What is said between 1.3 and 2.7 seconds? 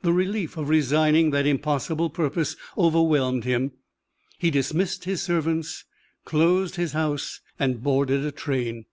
that impossible purpose